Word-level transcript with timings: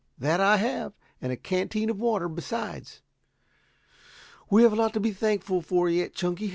"That 0.17 0.39
I 0.41 0.57
have, 0.57 0.93
and 1.21 1.31
a 1.31 1.37
canteen 1.37 1.87
of 1.91 1.99
water 1.99 2.27
besides. 2.27 3.03
We 4.49 4.63
have 4.63 4.73
a 4.73 4.75
lot 4.75 4.95
to 4.95 4.99
be 4.99 5.11
thankful 5.11 5.61
for 5.61 5.89
yet, 5.89 6.15
Chunky. 6.15 6.49